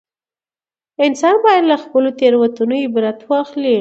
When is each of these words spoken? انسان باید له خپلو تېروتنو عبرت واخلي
انسان 1.05 1.35
باید 1.45 1.63
له 1.71 1.77
خپلو 1.83 2.09
تېروتنو 2.19 2.75
عبرت 2.85 3.19
واخلي 3.29 3.69